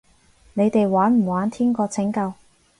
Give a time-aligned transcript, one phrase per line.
[0.55, 2.33] 你哋玩唔玩天國拯救？